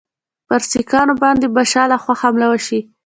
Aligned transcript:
پر 0.47 0.61
سیکهانو 0.71 1.13
باندي 1.21 1.47
به 1.55 1.63
شا 1.71 1.83
له 1.91 1.97
خوا 2.03 2.13
حمله 2.21 2.47
وشي. 2.49 2.79